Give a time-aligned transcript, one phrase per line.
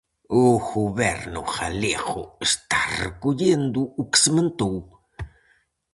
[0.43, 4.77] O Goberno galego está recollendo o que sementou.